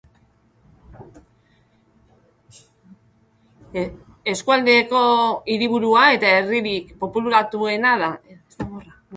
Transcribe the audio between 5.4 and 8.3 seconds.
hiriburua eta herririk populatuena da.